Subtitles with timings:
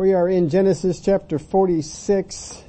[0.00, 2.64] We are in Genesis chapter 46.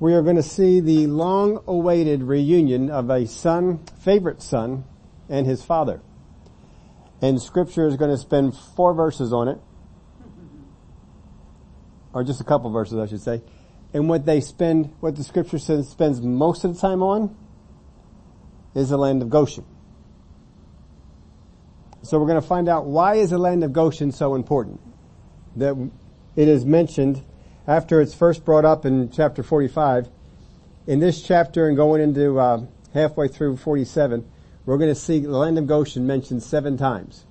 [0.00, 4.84] We are going to see the long awaited reunion of a son, favorite son,
[5.30, 6.02] and his father.
[7.22, 9.58] And scripture is going to spend four verses on it.
[12.12, 13.40] Or just a couple verses, I should say.
[13.94, 17.34] And what they spend, what the scripture says spends most of the time on
[18.74, 19.64] is the land of Goshen.
[22.02, 24.82] So we're going to find out why is the land of Goshen so important?
[25.56, 25.90] That
[26.36, 27.22] it is mentioned
[27.66, 30.08] after it's first brought up in chapter 45.
[30.86, 34.28] In this chapter and going into uh, halfway through 47,
[34.64, 37.24] we're going to see the land of Goshen mentioned seven times.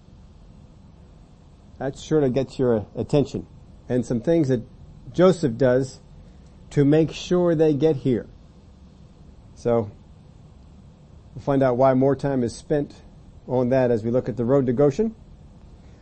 [1.77, 3.47] That's sure to get your attention.
[3.89, 4.61] And some things that
[5.11, 5.99] Joseph does
[6.71, 8.27] to make sure they get here.
[9.55, 9.91] So,
[11.35, 12.93] we'll find out why more time is spent
[13.47, 15.15] on that as we look at the road to Goshen.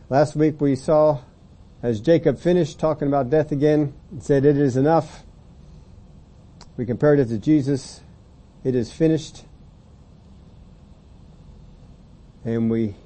[0.08, 1.20] Last week we saw
[1.82, 5.22] as Jacob finished talking about death again and said it is enough.
[6.76, 8.00] We compared it to Jesus.
[8.64, 9.44] It is finished.
[12.44, 12.96] And we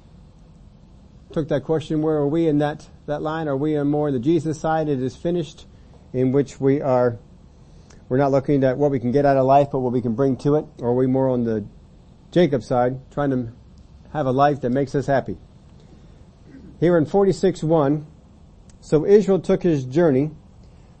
[1.31, 3.47] took that question, where are we in that, that line?
[3.47, 4.87] Are we on more the Jesus side?
[4.87, 5.65] It is finished
[6.13, 7.17] in which we are,
[8.07, 10.15] we're not looking at what we can get out of life, but what we can
[10.15, 10.65] bring to it.
[10.79, 11.65] Or are we more on the
[12.31, 13.51] Jacob side, trying to
[14.13, 15.37] have a life that makes us happy?
[16.79, 18.05] Here in 46.1,
[18.85, 20.29] so Israel took his journey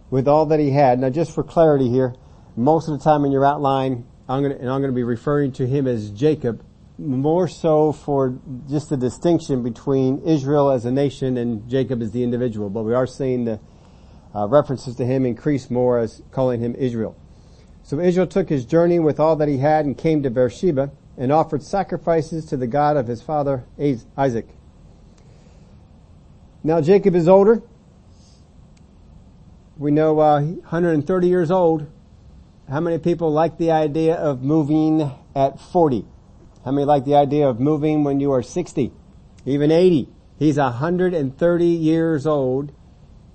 [0.09, 0.97] with all that he had.
[0.97, 2.15] Now just for clarity here,
[2.55, 5.67] most of the time in your outline, I'm gonna, and I'm gonna be referring to
[5.67, 6.65] him as Jacob,
[6.97, 12.23] more so for just the distinction between Israel as a nation and Jacob as the
[12.23, 13.59] individual, but we are seeing the
[14.33, 17.15] uh, references to him increase more as calling him Israel.
[17.83, 21.31] So Israel took his journey with all that he had and came to Beersheba and
[21.31, 23.65] offered sacrifices to the God of his father
[24.17, 24.47] Isaac.
[26.63, 27.61] Now Jacob is older.
[29.77, 31.87] We know uh, 130 years old.
[32.69, 36.05] How many people like the idea of moving at 40?
[36.63, 38.93] How many like the idea of moving when you are 60?
[39.45, 40.07] Even 80.
[40.39, 42.71] He's 130 years old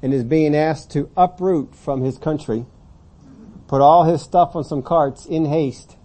[0.03, 2.65] and is being asked to uproot from his country,
[3.69, 5.97] put all his stuff on some carts in haste,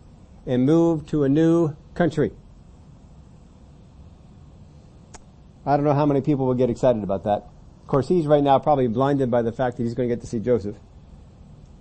[0.45, 2.31] and move to a new country.
[5.65, 7.47] I don't know how many people will get excited about that.
[7.85, 10.21] Of course, he's right now probably blinded by the fact that he's going to get
[10.21, 10.75] to see Joseph.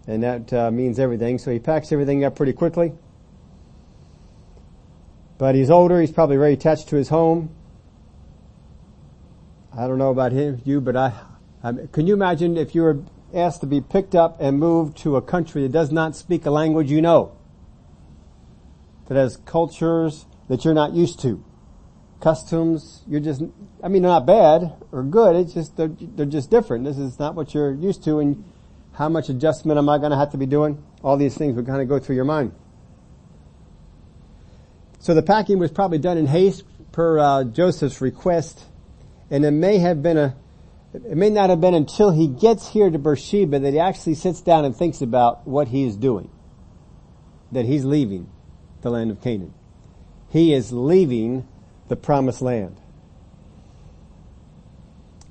[0.07, 1.39] And that uh, means everything.
[1.39, 2.93] So he packs everything up pretty quickly.
[5.39, 6.03] But he's older.
[6.03, 7.55] He's probably very attached to his home.
[9.75, 11.15] I don't know about him, you, but I,
[11.63, 12.99] I can you imagine if you were
[13.33, 16.51] asked to be picked up and moved to a country that does not speak a
[16.51, 17.35] language you know?
[19.07, 21.43] That has cultures that you're not used to.
[22.25, 23.43] Customs, you're just,
[23.83, 26.85] I mean, they're not bad or good, it's just, they're, they're just different.
[26.85, 28.43] This is not what you're used to and
[28.95, 30.83] how much adjustment am I going to have to be doing?
[31.03, 32.53] All these things would kind of go through your mind.
[35.01, 38.65] So the packing was probably done in haste per uh, Joseph's request,
[39.31, 40.35] and it may have been a,
[40.95, 44.41] it may not have been until he gets here to Beersheba that he actually sits
[44.41, 46.31] down and thinks about what he is doing.
[47.53, 48.31] That he's leaving
[48.81, 49.53] the land of Canaan.
[50.31, 51.47] He is leaving
[51.89, 52.77] the promised land.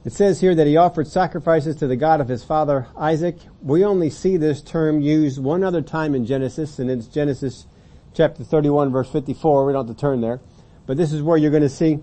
[0.05, 3.37] It says here that he offered sacrifices to the God of his father Isaac.
[3.61, 7.65] We only see this term used one other time in Genesis, and it's Genesis
[8.13, 9.65] chapter 31 verse 54.
[9.65, 10.41] We don't have to turn there.
[10.85, 11.99] But this is where you're going to see,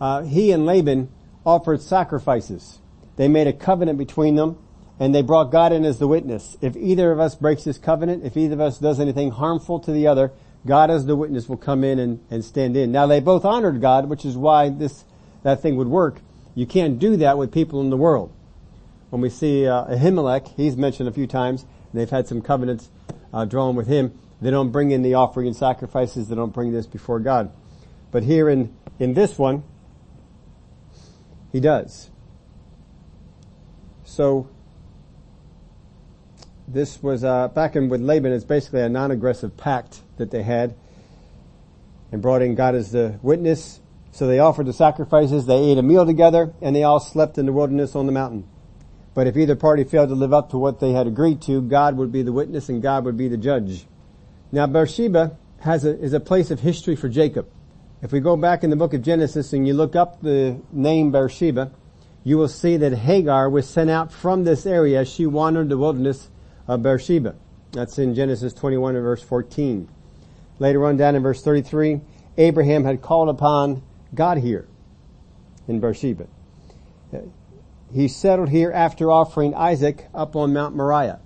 [0.00, 1.10] uh, he and Laban
[1.44, 2.78] offered sacrifices.
[3.16, 4.56] They made a covenant between them
[5.00, 6.58] and they brought God in as the witness.
[6.60, 9.90] If either of us breaks this covenant, if either of us does anything harmful to
[9.90, 10.30] the other,
[10.66, 12.92] God as the witness will come in and, and stand in.
[12.92, 15.04] Now they both honored God, which is why this,
[15.42, 16.20] that thing would work.
[16.54, 18.32] You can't do that with people in the world.
[19.10, 22.90] When we see uh, Ahimelech, he's mentioned a few times, they've had some covenants
[23.32, 24.18] uh, drawn with him.
[24.40, 26.28] They don't bring in the offering and sacrifices.
[26.28, 27.52] They don't bring this before God.
[28.10, 29.62] But here in, in this one,
[31.52, 32.10] he does.
[34.04, 34.48] So,
[36.72, 40.74] this was, uh, back in with Laban, it's basically a non-aggressive pact that they had
[42.12, 43.80] and brought in God as the witness.
[44.12, 47.46] So they offered the sacrifices, they ate a meal together, and they all slept in
[47.46, 48.48] the wilderness on the mountain.
[49.14, 51.96] But if either party failed to live up to what they had agreed to, God
[51.96, 53.86] would be the witness and God would be the judge.
[54.52, 57.48] Now Beersheba has a, is a place of history for Jacob.
[58.02, 61.10] If we go back in the book of Genesis and you look up the name
[61.10, 61.72] Beersheba,
[62.22, 65.00] you will see that Hagar was sent out from this area.
[65.00, 66.30] As she wandered the wilderness
[66.70, 67.34] of Beersheba.
[67.72, 69.88] That's in Genesis 21 and verse 14.
[70.60, 72.00] Later on down in verse 33,
[72.38, 73.82] Abraham had called upon
[74.14, 74.68] God here
[75.66, 76.28] in Beersheba.
[77.92, 81.18] he settled here after offering Isaac up on Mount Moriah.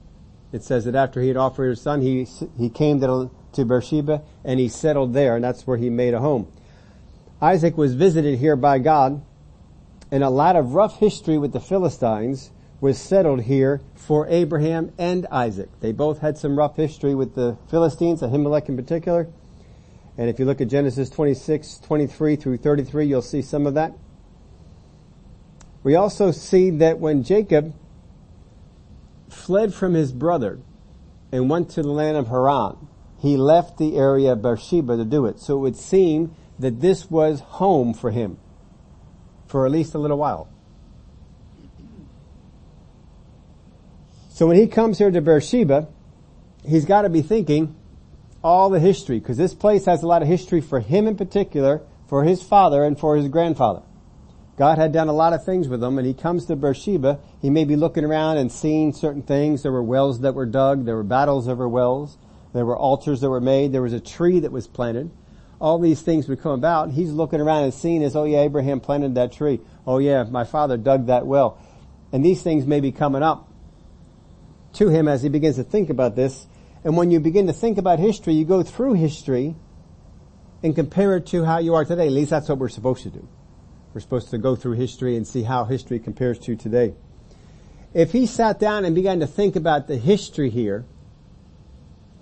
[0.50, 2.26] It says that after he had offered his son, he,
[2.56, 6.20] he came to, to Beersheba and he settled there and that's where he made a
[6.20, 6.50] home.
[7.43, 9.23] Isaac was visited here by God
[10.11, 12.50] and a lot of rough history with the Philistines
[12.81, 15.71] was settled here for Abraham and Isaac.
[15.81, 19.29] They both had some rough history with the Philistines, Ahimelech in particular.
[20.17, 23.94] And if you look at Genesis 26, 23 through 33, you'll see some of that.
[25.82, 27.75] We also see that when Jacob
[29.29, 30.61] fled from his brother
[31.32, 32.88] and went to the land of Haran,
[33.19, 35.41] he left the area of Beersheba to do it.
[35.41, 38.38] So it would seem that this was home for him
[39.47, 40.49] for at least a little while.
[44.35, 45.87] So when he comes here to Beersheba,
[46.67, 47.77] he's got to be thinking
[48.43, 51.83] all the history, because this place has a lot of history for him in particular,
[52.09, 53.83] for his father and for his grandfather.
[54.57, 57.21] God had done a lot of things with him and he comes to Beersheba.
[57.41, 59.63] He may be looking around and seeing certain things.
[59.63, 60.85] There were wells that were dug.
[60.85, 62.19] There were battles over wells.
[62.53, 63.71] There were altars that were made.
[63.71, 65.13] There was a tree that was planted.
[65.61, 66.91] All these things would come about.
[66.91, 69.61] He's looking around and seeing this, oh yeah, Abraham planted that tree.
[69.87, 71.57] Oh yeah, my father dug that well.
[72.11, 73.49] And these things may be coming up
[74.75, 76.47] to him as he begins to think about this.
[76.85, 79.56] And when you begin to think about history, you go through history
[80.62, 82.06] and compare it to how you are today.
[82.06, 83.29] At least that's what we're supposed to do.
[83.93, 86.94] We're supposed to go through history and see how history compares to today.
[87.93, 90.85] If he sat down and began to think about the history here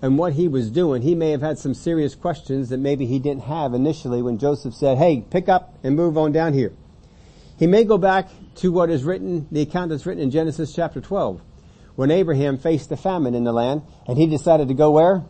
[0.01, 3.17] and what he was doing, he may have had some serious questions that maybe he
[3.17, 6.73] didn't have initially when Joseph said, hey, pick up and move on down here.
[7.57, 11.01] He may go back to what is written, the account that's written in Genesis chapter
[11.01, 11.41] 12,
[11.95, 15.23] when Abraham faced the famine in the land and he decided to go where?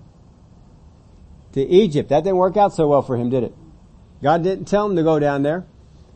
[1.54, 2.10] To Egypt.
[2.10, 3.54] That didn't work out so well for him, did it?
[4.22, 5.66] God didn't tell him to go down there.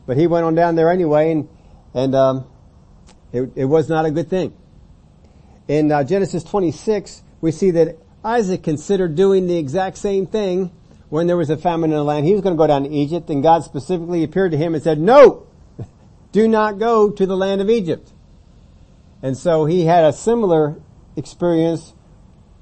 [0.06, 1.48] But he went on down there anyway, and
[1.92, 2.46] and um,
[3.30, 4.56] it, it was not a good thing.
[5.68, 10.72] In uh, Genesis 26, we see that Isaac considered doing the exact same thing
[11.10, 12.24] when there was a famine in the land.
[12.24, 14.82] He was going to go down to Egypt, and God specifically appeared to him and
[14.82, 15.46] said, "No,
[16.32, 18.10] do not go to the land of Egypt."
[19.22, 20.80] And so he had a similar
[21.16, 21.94] experience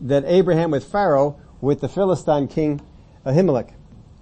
[0.00, 2.80] that Abraham with Pharaoh with the Philistine king
[3.24, 3.72] Ahimelech.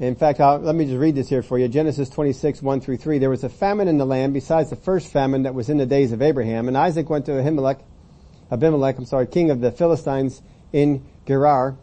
[0.00, 1.68] In fact, I'll, let me just read this here for you.
[1.68, 3.18] Genesis 26, 1 through 3.
[3.18, 5.86] There was a famine in the land besides the first famine that was in the
[5.86, 6.66] days of Abraham.
[6.66, 7.80] And Isaac went to Ahimelech,
[8.50, 10.42] Abimelech, I'm sorry, king of the Philistines
[10.72, 11.76] in Gerar.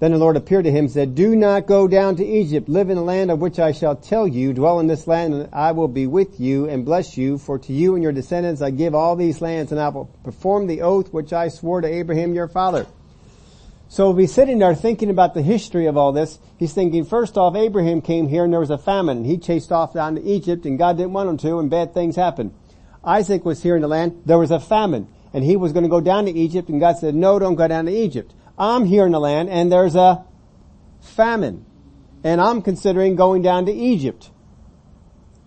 [0.00, 2.68] Then the Lord appeared to him and said, Do not go down to Egypt.
[2.68, 4.52] Live in the land of which I shall tell you.
[4.52, 7.36] Dwell in this land and I will be with you and bless you.
[7.36, 10.68] For to you and your descendants I give all these lands and I will perform
[10.68, 12.86] the oath which I swore to Abraham your father.
[13.88, 17.36] So if he's sitting there thinking about the history of all this, he's thinking first
[17.36, 19.24] off, Abraham came here and there was a famine.
[19.24, 22.14] He chased off down to Egypt and God didn't want him to and bad things
[22.14, 22.54] happened.
[23.02, 24.22] Isaac was here in the land.
[24.26, 26.98] There was a famine and he was going to go down to Egypt and God
[26.98, 28.32] said, no, don't go down to Egypt.
[28.58, 30.24] I'm here in the land and there's a
[31.00, 31.64] famine
[32.24, 34.30] and I'm considering going down to Egypt.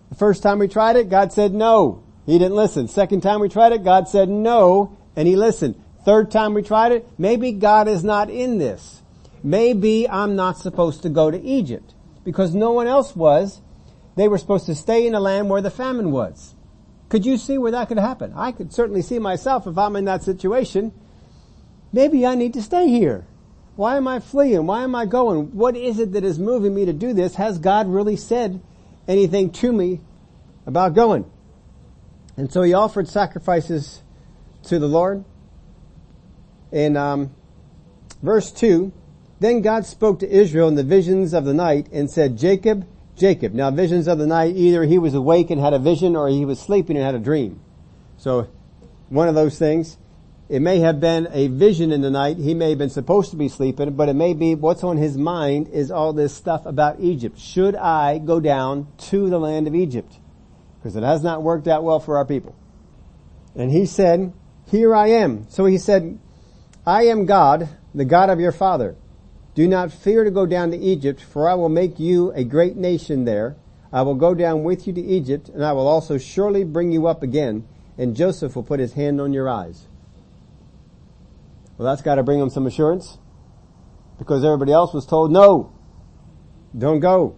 [0.08, 2.04] The first time we tried it, God said no.
[2.24, 2.88] He didn't listen.
[2.88, 5.82] Second time we tried it, God said no and he listened.
[6.04, 9.02] Third time we tried it, maybe God is not in this.
[9.42, 11.94] Maybe I'm not supposed to go to Egypt
[12.24, 13.60] because no one else was.
[14.16, 16.54] They were supposed to stay in the land where the famine was.
[17.08, 18.32] Could you see where that could happen?
[18.34, 20.92] I could certainly see myself if I'm in that situation.
[21.92, 23.26] Maybe I need to stay here.
[23.76, 24.66] Why am I fleeing?
[24.66, 25.56] Why am I going?
[25.56, 27.34] What is it that is moving me to do this?
[27.36, 28.60] Has God really said
[29.08, 30.00] anything to me
[30.66, 31.30] about going?
[32.36, 34.02] And so he offered sacrifices
[34.64, 35.24] to the Lord
[36.72, 37.34] in um,
[38.22, 38.92] verse 2,
[39.38, 43.52] then God spoke to Israel in the visions of the night and said, Jacob, Jacob.
[43.52, 46.44] Now visions of the night, either he was awake and had a vision or he
[46.44, 47.60] was sleeping and had a dream.
[48.16, 48.48] So
[49.10, 49.98] one of those things.
[50.52, 52.36] It may have been a vision in the night.
[52.36, 55.16] He may have been supposed to be sleeping, but it may be what's on his
[55.16, 57.38] mind is all this stuff about Egypt.
[57.38, 60.18] Should I go down to the land of Egypt?
[60.76, 62.54] Because it has not worked out well for our people.
[63.54, 64.34] And he said,
[64.66, 65.48] here I am.
[65.48, 66.18] So he said,
[66.84, 68.94] I am God, the God of your father.
[69.54, 72.76] Do not fear to go down to Egypt, for I will make you a great
[72.76, 73.56] nation there.
[73.90, 77.06] I will go down with you to Egypt, and I will also surely bring you
[77.06, 77.66] up again,
[77.96, 79.86] and Joseph will put his hand on your eyes.
[81.82, 83.18] Well, that's got to bring him some assurance,
[84.16, 85.72] because everybody else was told, no,
[86.78, 87.34] don't go.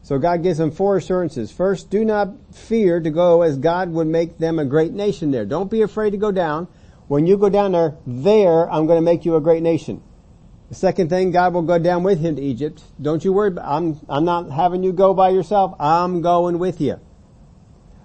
[0.00, 1.52] So God gives them four assurances.
[1.52, 5.44] First, do not fear to go as God would make them a great nation there.
[5.44, 6.66] Don't be afraid to go down
[7.06, 10.02] when you go down there, there I'm going to make you a great nation.
[10.70, 12.82] The second thing, God will go down with him to Egypt.
[13.02, 13.54] Don't you worry.
[13.60, 15.74] I'm, I'm not having you go by yourself.
[15.78, 16.98] I'm going with you.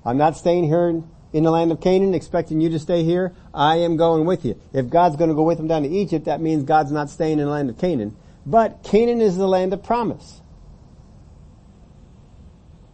[0.04, 0.90] I'm not staying here
[1.32, 4.60] in the land of Canaan expecting you to stay here, I am going with you.
[4.74, 7.40] If God's going to go with him down to Egypt, that means God's not staying
[7.40, 8.16] in the land of Canaan.
[8.46, 10.42] But Canaan is the land of promise.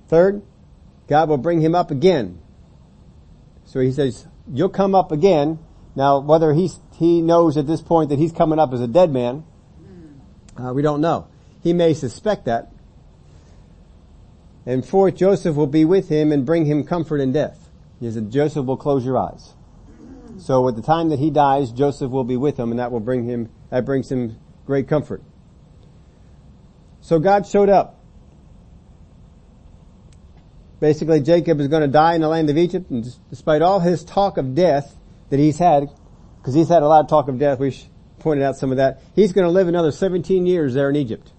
[0.10, 0.42] Third,
[1.08, 2.40] God will bring him up again.
[3.66, 5.60] So he says, you'll come up again.
[5.96, 9.12] Now, whether he's, he knows at this point that he's coming up as a dead
[9.12, 9.46] man,
[10.58, 11.28] uh, we don't know.
[11.64, 12.72] He may suspect that.
[14.66, 17.65] And fourth, Joseph will be with him and bring him comfort in death.
[18.06, 19.56] He said, Joseph will close your eyes.
[20.38, 23.00] So at the time that he dies, Joseph will be with him and that will
[23.00, 25.24] bring him, that brings him great comfort.
[27.02, 28.00] So God showed up.
[30.80, 34.04] Basically, Jacob is going to die in the land of Egypt, and despite all his
[34.04, 34.96] talk of death
[35.30, 35.90] that he's had,
[36.38, 37.76] because he's had a lot of talk of death, we
[38.20, 41.32] pointed out some of that, he's going to live another 17 years there in Egypt.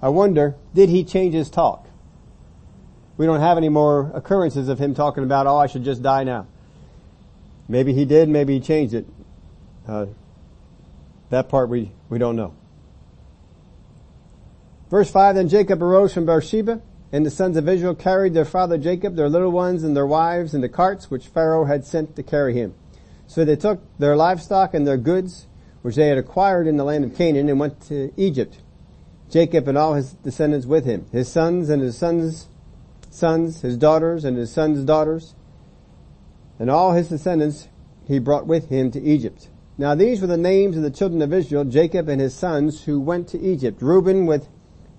[0.00, 1.88] I wonder, did he change his talk?
[3.22, 6.24] We don't have any more occurrences of him talking about, oh, I should just die
[6.24, 6.48] now.
[7.68, 9.06] Maybe he did, maybe he changed it.
[9.86, 10.06] Uh,
[11.30, 12.52] that part we, we don't know.
[14.90, 18.76] Verse 5, then Jacob arose from Beersheba, and the sons of Israel carried their father
[18.76, 22.24] Jacob, their little ones, and their wives in the carts which Pharaoh had sent to
[22.24, 22.74] carry him.
[23.28, 25.46] So they took their livestock and their goods,
[25.82, 28.58] which they had acquired in the land of Canaan, and went to Egypt.
[29.30, 32.48] Jacob and all his descendants with him, his sons and his sons'
[33.14, 35.34] sons, his daughters and his sons' daughters,
[36.58, 37.68] and all his descendants
[38.06, 39.48] he brought with him to Egypt.
[39.78, 43.00] Now these were the names of the children of Israel, Jacob and his sons who
[43.00, 43.80] went to Egypt.
[43.82, 44.48] Reuben with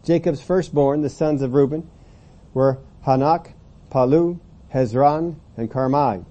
[0.03, 1.89] Jacob's firstborn, the sons of Reuben,
[2.53, 3.53] were Hanoch,
[3.89, 4.39] Palu,
[4.73, 6.25] Hezron, and Carmi.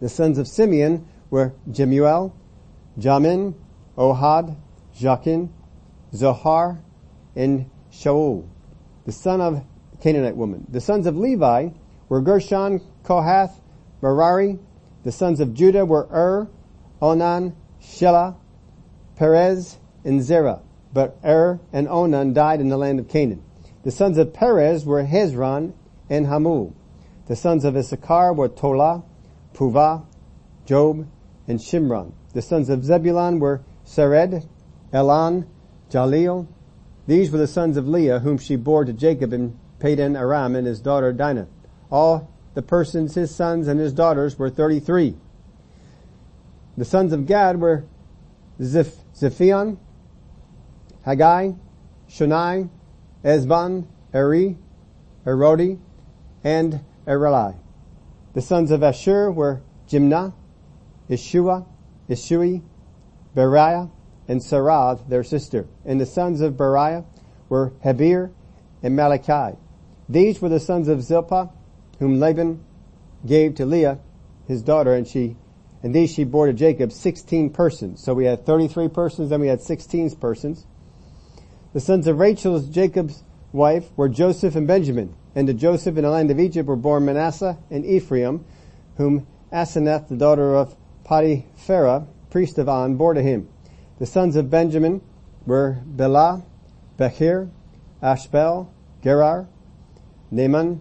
[0.00, 2.34] The sons of Simeon were Jemuel,
[2.98, 3.54] Jamin,
[3.96, 4.56] Ohad,
[4.96, 5.50] Jachin,
[6.14, 6.80] Zohar,
[7.34, 8.46] and Shaul,
[9.04, 9.64] the son of
[10.04, 10.66] Canaanite woman.
[10.68, 11.70] The sons of Levi
[12.08, 13.60] were Gershon, Kohath,
[14.02, 14.58] Merari.
[15.02, 16.48] The sons of Judah were Ur,
[17.02, 18.36] Onan, Shelah,
[19.16, 20.60] Perez, and Zerah
[20.94, 23.42] but Er and Onan died in the land of Canaan.
[23.82, 25.74] The sons of Perez were Hezron
[26.08, 26.72] and Hamul.
[27.26, 29.02] The sons of Issachar were Tola,
[29.54, 30.06] Puvah,
[30.64, 31.06] Job,
[31.48, 32.12] and Shimron.
[32.32, 34.46] The sons of Zebulun were Sered,
[34.92, 35.46] Elon,
[35.90, 36.46] Jaleel.
[37.06, 40.66] These were the sons of Leah whom she bore to Jacob in Padan Aram and
[40.66, 41.46] his daughter Dinah.
[41.90, 45.14] All the persons, his sons and his daughters were 33.
[46.78, 47.84] The sons of Gad were
[48.62, 49.76] Ziph, Ziphion,
[51.04, 51.50] Haggai,
[52.08, 52.70] Shunai,
[53.22, 54.56] Ezban, Eri,
[55.26, 55.78] Erodi,
[56.42, 57.54] and Erelai.
[58.32, 60.32] The sons of Asher were Jimnah,
[61.10, 61.66] Ishua,
[62.08, 62.62] Ishui,
[63.36, 63.90] Beriah,
[64.28, 65.66] and Sarath, their sister.
[65.84, 67.04] And the sons of Beriah
[67.50, 68.30] were Heber
[68.82, 69.58] and Malachi.
[70.08, 71.50] These were the sons of Zilpah,
[71.98, 72.62] whom Laban
[73.26, 73.98] gave to Leah,
[74.46, 75.36] his daughter, and she,
[75.82, 78.02] and these she bore to Jacob, 16 persons.
[78.02, 80.66] So we had 33 persons, then we had 16 persons.
[81.72, 85.14] The sons of Rachel, Jacob's wife, were Joseph and Benjamin.
[85.34, 88.44] And to Joseph in the land of Egypt were born Manasseh and Ephraim,
[88.96, 93.48] whom Asenath, the daughter of Potipherah, priest of On, bore to him.
[93.98, 95.00] The sons of Benjamin
[95.46, 96.44] were Bela,
[96.98, 97.50] Bechir,
[98.02, 99.48] Ashbel, Gerar,
[100.34, 100.80] Naaman,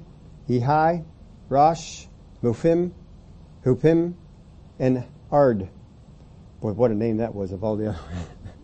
[0.50, 1.06] Ehi,
[1.48, 2.06] Rosh,
[2.42, 2.92] Mufim,
[3.64, 4.16] Huppim,
[4.80, 5.70] and Ard.
[6.60, 8.00] Boy, what a name that was of all the other.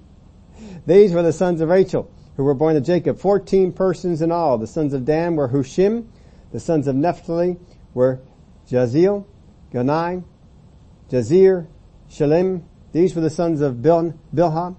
[0.88, 4.58] These were the sons of Rachel who were born to Jacob, 14 persons in all.
[4.58, 6.08] The sons of Dan were Hushim.
[6.52, 7.58] The sons of Naphtali
[7.94, 8.22] were
[8.68, 9.26] Jaziel,
[9.72, 10.24] Ganai,
[11.12, 11.68] Jazir,
[12.10, 12.64] Shalim.
[12.94, 14.76] These were the sons of Bil- Bilhah,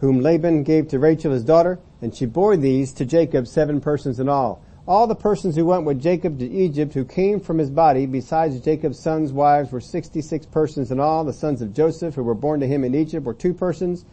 [0.00, 4.20] whom Laban gave to Rachel his daughter, and she bore these to Jacob, seven persons
[4.20, 4.62] in all.
[4.88, 8.58] All the persons who went with Jacob to Egypt who came from his body, besides
[8.60, 11.24] Jacob's sons' wives, were 66 persons in all.
[11.24, 14.04] The sons of Joseph who were born to him in Egypt were two persons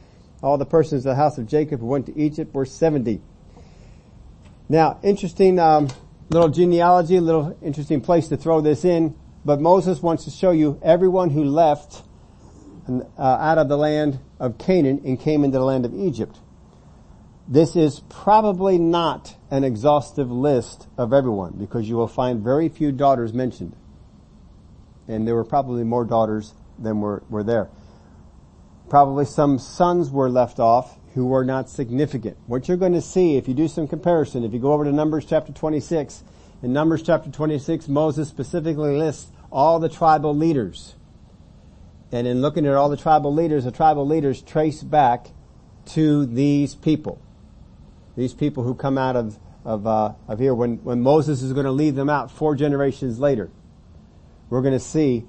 [0.46, 3.20] all the persons of the house of Jacob who went to Egypt were 70.
[4.70, 5.88] Now, interesting um,
[6.30, 10.80] little genealogy, little interesting place to throw this in, but Moses wants to show you
[10.84, 12.04] everyone who left
[12.88, 16.38] uh, out of the land of Canaan and came into the land of Egypt.
[17.48, 22.92] This is probably not an exhaustive list of everyone because you will find very few
[22.92, 23.76] daughters mentioned.
[25.08, 27.70] And there were probably more daughters than were, were there.
[28.90, 32.36] Probably some sons were left off who were not significant.
[32.48, 34.92] What you're going to see if you do some comparison, if you go over to
[34.92, 36.24] Numbers chapter 26,
[36.64, 40.96] in Numbers chapter 26, Moses specifically lists all the tribal leaders.
[42.12, 45.28] And in looking at all the tribal leaders, the tribal leaders trace back
[45.88, 47.22] to these people.
[48.16, 51.66] These people who come out of, of, uh, of here when, when Moses is going
[51.66, 53.50] to lead them out four generations later.
[54.50, 55.26] we're going to see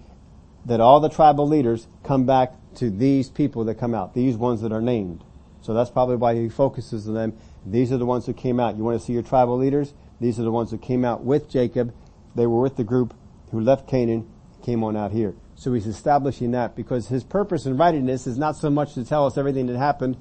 [0.67, 4.61] that all the tribal leaders come back to these people that come out, these ones
[4.63, 5.25] that are named.
[5.63, 7.39] So that's probably why he focuses on them.
[7.65, 8.77] These are the ones who came out.
[8.77, 9.95] You want to see your tribal leaders?
[10.21, 11.95] These are the ones who came out with Jacob.
[12.35, 13.15] They were with the group
[13.51, 14.31] who left Canaan,
[14.63, 15.35] came on out here.
[15.55, 19.05] So he's establishing that because his purpose in writing this is not so much to
[19.05, 20.17] tell us everything that happened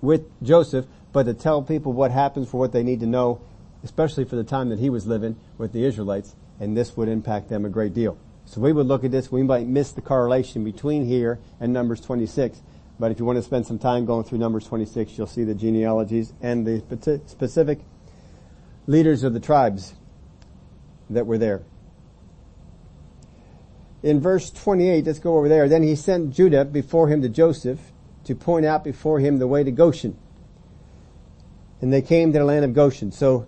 [0.00, 3.40] with Joseph, but to tell people what happens for what they need to know,
[3.82, 7.48] especially for the time that he was living with the Israelites, and this would impact
[7.48, 8.18] them a great deal.
[8.44, 12.02] So we would look at this, we might miss the correlation between here and Numbers
[12.02, 12.60] 26.
[13.00, 15.54] But if you want to spend some time going through Numbers 26, you'll see the
[15.54, 16.82] genealogies and the
[17.24, 17.78] specific
[18.86, 19.94] leaders of the tribes
[21.08, 21.62] that were there.
[24.02, 25.66] In verse 28, let's go over there.
[25.66, 27.80] Then he sent Judah before him to Joseph
[28.24, 30.18] to point out before him the way to Goshen.
[31.80, 33.12] And they came to the land of Goshen.
[33.12, 33.46] So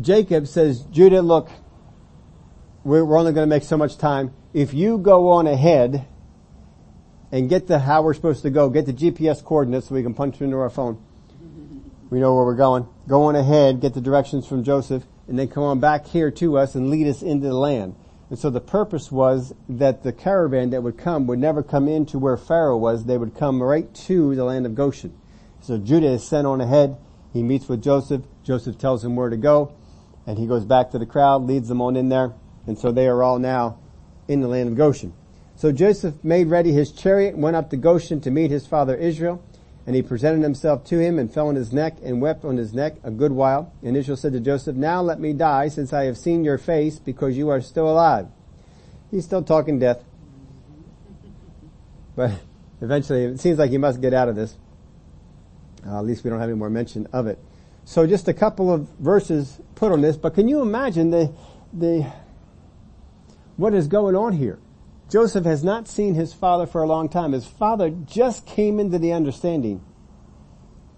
[0.00, 1.50] Jacob says, Judah, look,
[2.84, 4.32] we're only going to make so much time.
[4.52, 6.06] If you go on ahead
[7.32, 10.14] and get the how we're supposed to go, get the GPS coordinates so we can
[10.14, 11.02] punch into our phone.
[12.10, 12.86] We know where we're going.
[13.08, 16.58] Go on ahead, get the directions from Joseph, and then come on back here to
[16.58, 17.96] us and lead us into the land.
[18.30, 22.18] And so the purpose was that the caravan that would come would never come into
[22.18, 23.04] where Pharaoh was.
[23.04, 25.16] They would come right to the land of Goshen.
[25.60, 26.96] So Judah is sent on ahead.
[27.36, 28.22] He meets with Joseph.
[28.44, 29.74] Joseph tells him where to go.
[30.26, 32.32] And he goes back to the crowd, leads them on in there.
[32.66, 33.78] And so they are all now
[34.26, 35.12] in the land of Goshen.
[35.54, 39.44] So Joseph made ready his chariot, went up to Goshen to meet his father Israel.
[39.86, 42.72] And he presented himself to him and fell on his neck and wept on his
[42.72, 43.70] neck a good while.
[43.82, 46.98] And Israel said to Joseph, now let me die since I have seen your face
[46.98, 48.28] because you are still alive.
[49.10, 50.02] He's still talking death.
[52.16, 52.30] But
[52.80, 54.56] eventually it seems like he must get out of this.
[55.84, 57.38] Uh, at least we don't have any more mention of it.
[57.84, 61.32] So just a couple of verses put on this, but can you imagine the,
[61.72, 62.12] the,
[63.56, 64.58] what is going on here?
[65.08, 67.32] Joseph has not seen his father for a long time.
[67.32, 69.84] His father just came into the understanding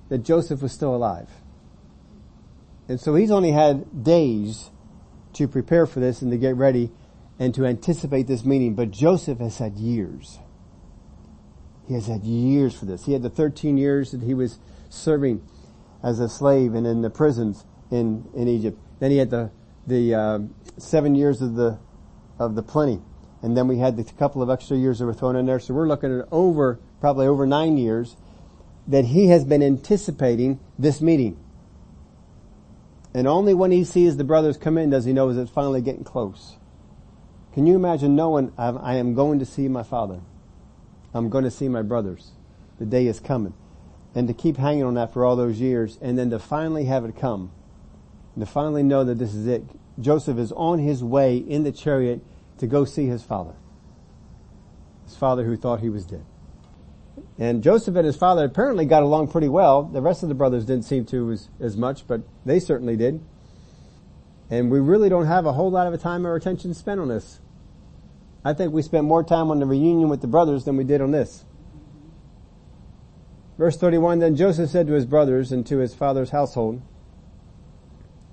[0.09, 1.29] that Joseph was still alive.
[2.89, 4.71] And so he's only had days
[5.35, 6.91] to prepare for this and to get ready
[7.39, 8.75] and to anticipate this meeting.
[8.75, 10.39] But Joseph has had years.
[11.87, 13.05] He has had years for this.
[13.05, 15.47] He had the 13 years that he was serving
[16.03, 18.79] as a slave and in the prisons in, in Egypt.
[19.01, 19.51] Then he had the,
[19.87, 20.39] the, uh,
[20.79, 21.79] seven years of the,
[22.39, 23.01] of the plenty
[23.43, 25.61] and then we had the couple of extra years that were thrown in there.
[25.61, 28.17] So we're looking at over, probably over nine years
[28.87, 31.39] that he has been anticipating this meeting.
[33.15, 36.05] And only when he sees the brothers come in does he know it's finally getting
[36.05, 36.57] close.
[37.53, 40.21] Can you imagine knowing I am going to see my father?
[41.15, 42.33] I'm going to see my brothers.
[42.79, 43.55] The day is coming.
[44.15, 47.05] And to keep hanging on that for all those years and then to finally have
[47.05, 47.53] it come.
[48.35, 49.65] And to finally know that this is it.
[50.01, 52.21] Joseph is on his way in the chariot
[52.59, 53.55] to go see his father.
[55.05, 56.25] His father who thought he was dead.
[57.39, 59.85] And Joseph and his father apparently got along pretty well.
[59.85, 63.21] The rest of the brothers didn't seem to as, as much, but they certainly did.
[64.51, 67.41] And we really don't have a whole lot of time or attention spent on this.
[68.45, 71.01] I think we spent more time on the reunion with the brothers than we did
[71.01, 71.45] on this.
[73.59, 76.81] Verse 31, then Joseph said to his brothers and to his father's household,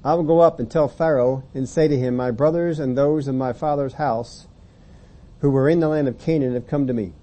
[0.03, 3.27] I will go up and tell Pharaoh and say to him, my brothers and those
[3.27, 4.47] of my father's house
[5.39, 7.13] who were in the land of Canaan have come to me.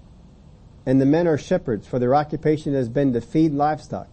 [0.85, 4.09] And the men are shepherds, for their occupation has been to feed livestock.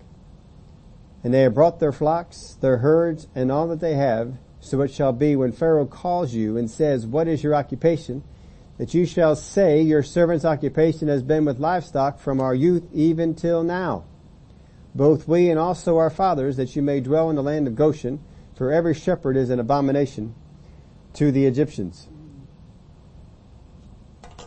[1.25, 4.35] And they have brought their flocks, their herds, and all that they have.
[4.61, 8.23] So it shall be when Pharaoh calls you and says, what is your occupation?
[8.81, 13.35] That you shall say, your servant's occupation has been with livestock from our youth even
[13.35, 14.05] till now.
[14.95, 18.21] Both we and also our fathers, that you may dwell in the land of Goshen,
[18.55, 20.35] for every shepherd is an abomination
[21.13, 22.09] to the Egyptians.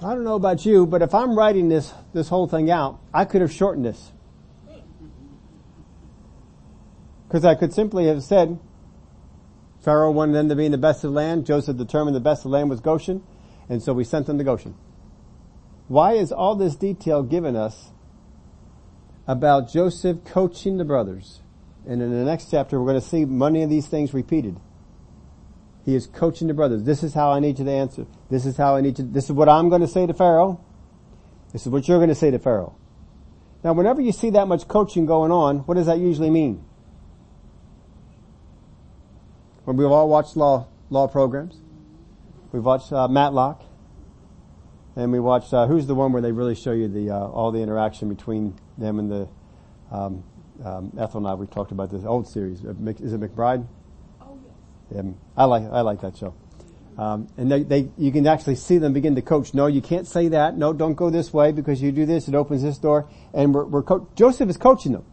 [0.02, 3.26] I don't know about you, but if I'm writing this, this whole thing out, I
[3.26, 4.12] could have shortened this.
[7.28, 8.58] Because I could simply have said,
[9.82, 11.46] Pharaoh wanted them to be in the best of the land.
[11.46, 13.22] Joseph determined the best of the land was Goshen.
[13.70, 14.76] And so we sent them to Goshen.
[15.88, 17.92] Why is all this detail given us
[19.28, 21.42] about Joseph coaching the brothers?
[21.86, 24.60] And in the next chapter, we're going to see many of these things repeated.
[25.86, 26.84] He is coaching the brothers.
[26.84, 28.06] This is how I need you to answer.
[28.30, 30.64] This is how I need to, this is what I'm going to say to Pharaoh.
[31.52, 32.76] This is what you're going to say to Pharaoh.
[33.64, 36.64] Now, whenever you see that much coaching going on, what does that usually mean?
[39.66, 41.60] When we've all watched law, law programs.
[42.54, 43.64] We've watched uh, Matlock.
[44.96, 47.52] And we watched, uh, who's the one where they really show you the, uh, all
[47.52, 49.28] the interaction between them and the,
[49.92, 50.24] um,
[50.64, 52.64] um, Ethel and I, we talked about this old series.
[52.64, 53.68] Uh, is it McBride?
[54.22, 54.38] Oh
[54.94, 55.06] yes.
[55.36, 56.36] I like I like that show.
[56.96, 59.56] Um, and they, they, you can actually see them begin to coach.
[59.56, 60.56] No, you can't say that.
[60.56, 63.10] No, don't go this way because you do this, it opens this door.
[63.34, 65.06] And we're, we're co- Joseph is coaching them.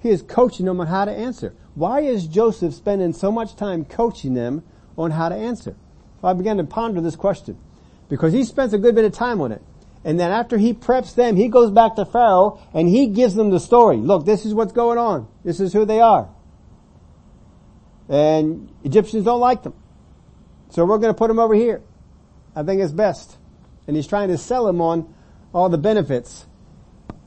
[0.00, 1.54] He is coaching them on how to answer.
[1.74, 4.64] Why is Joseph spending so much time coaching them
[4.96, 5.76] on how to answer?
[6.22, 7.58] I began to ponder this question
[8.08, 9.62] because he spends a good bit of time on it.
[10.04, 13.50] And then after he preps them, he goes back to Pharaoh and he gives them
[13.50, 13.96] the story.
[13.96, 15.28] Look, this is what's going on.
[15.44, 16.28] This is who they are.
[18.08, 19.74] And Egyptians don't like them.
[20.70, 21.82] So we're going to put them over here.
[22.54, 23.36] I think it's best.
[23.86, 25.14] And he's trying to sell them on
[25.52, 26.46] all the benefits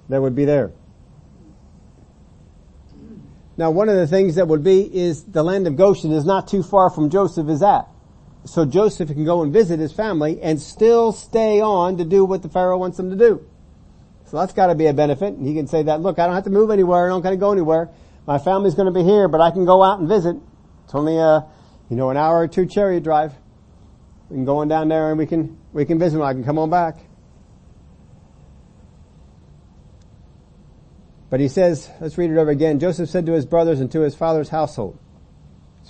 [0.10, 0.72] that would be there.
[3.58, 6.48] Now one of the things that would be is the land of Goshen is not
[6.48, 7.88] too far from Joseph is at.
[8.46, 12.42] So Joseph can go and visit his family and still stay on to do what
[12.42, 13.46] the Pharaoh wants him to do.
[14.26, 15.34] So that's gotta be a benefit.
[15.34, 17.38] And he can say that, look, I don't have to move anywhere, I don't gotta
[17.38, 17.90] go anywhere.
[18.26, 20.38] My family's gonna be here, but I can go out and visit.
[20.86, 21.46] It's only a,
[21.90, 23.34] you know, an hour or two chariot drive.
[24.30, 26.26] We can go on down there and we can, we can visit them.
[26.26, 26.98] I can come on back.
[31.30, 32.80] But he says, let's read it over again.
[32.80, 35.00] Joseph said to his brothers and to his father's household.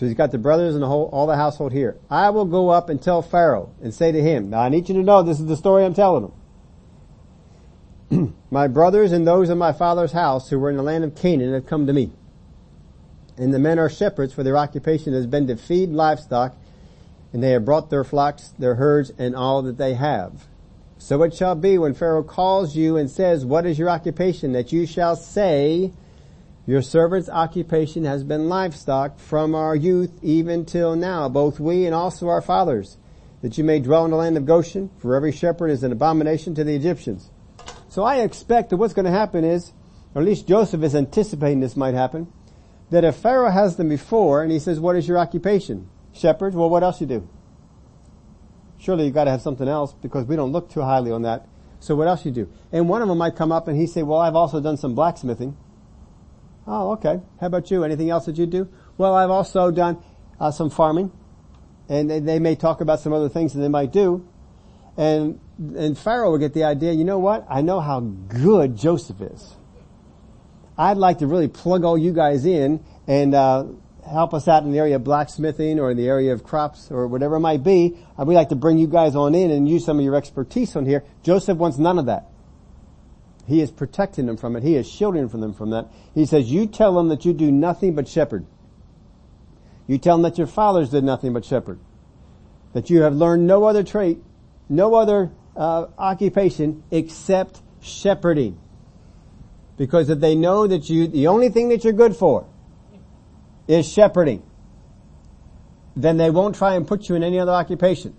[0.02, 1.96] So he's got the brothers and the whole, all the household here.
[2.10, 4.96] I will go up and tell Pharaoh and say to him, now I need you
[4.96, 6.32] to know this is the story I'm telling
[8.10, 8.34] him.
[8.50, 11.54] my brothers and those of my father's house who were in the land of Canaan
[11.54, 12.10] have come to me.
[13.38, 16.56] And the men are shepherds for their occupation has been to feed livestock
[17.32, 20.48] and they have brought their flocks, their herds and all that they have.
[20.98, 24.54] So it shall be when Pharaoh calls you and says, what is your occupation?
[24.54, 25.94] That you shall say,
[26.66, 31.96] your servant's occupation has been livestock from our youth even till now, both we and
[31.96, 32.98] also our fathers,
[33.42, 36.54] that you may dwell in the land of Goshen, for every shepherd is an abomination
[36.56, 37.32] to the Egyptians.
[37.90, 39.74] So I expect that what's going to happen is,
[40.14, 42.32] or at least Joseph is anticipating this might happen,
[42.92, 45.90] that if Pharaoh has them before and he says, what is your occupation?
[46.14, 47.28] Shepherds, well what else you do?
[48.78, 51.48] Surely you've gotta have something else because we don't look too highly on that.
[51.80, 52.52] So what else you do?
[52.72, 54.94] And one of them might come up and he say, well, I've also done some
[54.94, 55.58] blacksmithing.
[56.68, 57.20] Oh, okay.
[57.40, 57.84] How about you?
[57.84, 58.70] Anything else that you do?
[58.98, 60.04] Well, I've also done
[60.40, 61.12] uh, some farming.
[61.90, 64.28] And they, they may talk about some other things that they might do.
[64.98, 67.46] And, and Pharaoh will get the idea, you know what?
[67.50, 69.56] I know how good Joseph is.
[70.78, 73.66] I'd like to really plug all you guys in and, uh,
[74.10, 77.08] help us out in the area of blacksmithing or in the area of crops or
[77.08, 80.00] whatever it might be, we'd like to bring you guys on in and use some
[80.00, 81.04] of your expertise on here.
[81.24, 82.31] Joseph wants none of that.
[83.48, 84.64] He is protecting them from it.
[84.64, 85.88] He is shielding them from that.
[86.14, 88.46] He says, you tell them that you do nothing but shepherd.
[89.88, 91.80] You tell them that your fathers did nothing but shepherd.
[92.74, 94.20] That you have learned no other trait,
[94.70, 98.58] no other uh, occupation except shepherding.
[99.78, 102.48] Because if they know that you, the only thing that you're good for
[103.68, 104.44] is shepherding,
[105.96, 108.16] then they won't try and put you in any other occupation.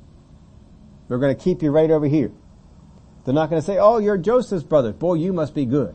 [1.08, 2.32] They're going to keep you right over here.
[3.24, 4.92] They're not going to say, oh, you're Joseph's brother.
[4.92, 5.94] Boy, you must be good.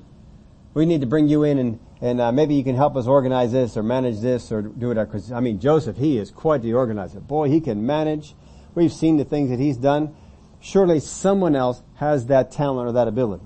[0.73, 3.51] We need to bring you in and, and uh, maybe you can help us organize
[3.51, 4.95] this or manage this or do it.
[4.95, 7.19] Because, I mean, Joseph, he is quite the organizer.
[7.19, 8.35] Boy, he can manage.
[8.75, 10.15] We've seen the things that he's done.
[10.59, 13.43] Surely someone else has that talent or that ability.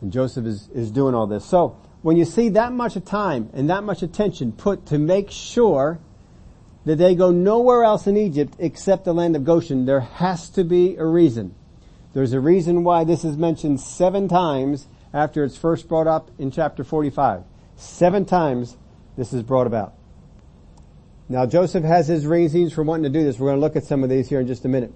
[0.00, 1.44] And Joseph is, is doing all this.
[1.44, 5.30] So, when you see that much of time and that much attention put to make
[5.30, 5.98] sure
[6.84, 10.64] that they go nowhere else in Egypt except the land of Goshen, there has to
[10.64, 11.54] be a reason.
[12.14, 16.50] There's a reason why this is mentioned seven times after it's first brought up in
[16.50, 17.42] chapter 45.
[17.76, 18.76] Seven times
[19.16, 19.94] this is brought about.
[21.28, 23.38] Now Joseph has his reasons for wanting to do this.
[23.38, 24.92] We're going to look at some of these here in just a minute.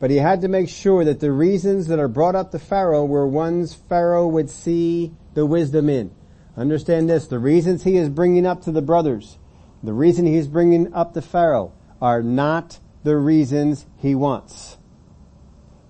[0.00, 3.04] But he had to make sure that the reasons that are brought up to Pharaoh
[3.04, 6.10] were ones Pharaoh would see the wisdom in.
[6.56, 9.38] Understand this, the reasons he is bringing up to the brothers,
[9.82, 14.78] the reason he is bringing up to Pharaoh are not the reasons he wants.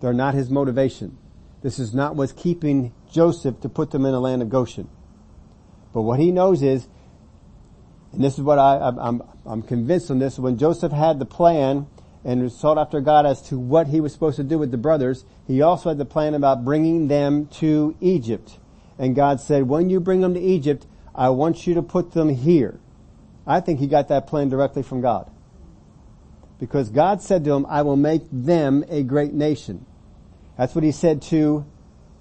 [0.05, 1.17] They're not his motivation.
[1.63, 4.87] This is not what's keeping Joseph to put them in the land of Goshen.
[5.95, 6.87] But what he knows is,
[8.13, 11.87] and this is what I, I'm, I'm convinced on this, when Joseph had the plan
[12.23, 15.25] and sought after God as to what he was supposed to do with the brothers,
[15.47, 18.59] he also had the plan about bringing them to Egypt.
[18.99, 22.29] And God said, when you bring them to Egypt, I want you to put them
[22.29, 22.79] here.
[23.47, 25.31] I think he got that plan directly from God.
[26.61, 29.87] Because God said to him, I will make them a great nation.
[30.57, 31.67] That's what he said to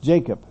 [0.02, 0.46] Jacob.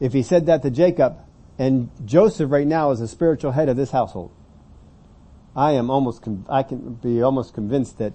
[0.00, 1.18] If he said that to Jacob,
[1.58, 4.32] and Joseph right now is the spiritual head of this household,
[5.54, 8.12] I am almost, I can be almost convinced that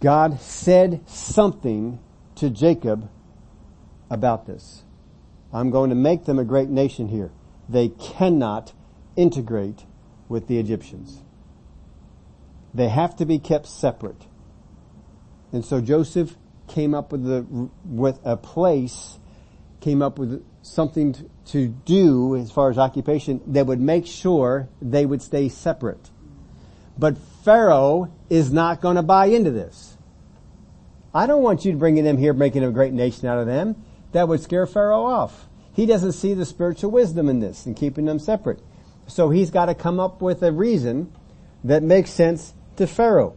[0.00, 2.00] God said something
[2.36, 3.08] to Jacob
[4.10, 4.82] about this.
[5.52, 7.30] I'm going to make them a great nation here.
[7.68, 8.72] They cannot
[9.16, 9.84] integrate
[10.28, 11.22] with the Egyptians.
[12.74, 14.26] They have to be kept separate.
[15.52, 16.36] And so Joseph
[16.68, 19.18] came up with a, with a place,
[19.80, 24.68] came up with something to, to do as far as occupation that would make sure
[24.80, 26.10] they would stay separate.
[26.98, 29.96] But Pharaoh is not going to buy into this.
[31.12, 33.84] I don't want you bringing them here, making a great nation out of them.
[34.12, 35.48] That would scare Pharaoh off.
[35.72, 38.60] He doesn't see the spiritual wisdom in this and keeping them separate.
[39.06, 41.12] So he's got to come up with a reason
[41.64, 43.36] that makes sense to Pharaoh.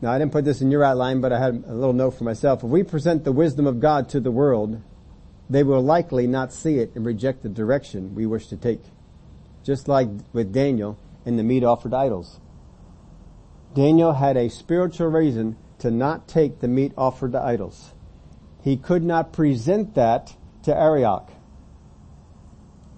[0.00, 2.24] Now I didn't put this in your outline, but I had a little note for
[2.24, 2.62] myself.
[2.62, 4.82] If we present the wisdom of God to the world,
[5.48, 8.82] they will likely not see it and reject the direction we wish to take.
[9.64, 12.40] Just like with Daniel and the meat offered to idols.
[13.74, 17.92] Daniel had a spiritual reason to not take the meat offered to idols.
[18.62, 21.30] He could not present that to Arioch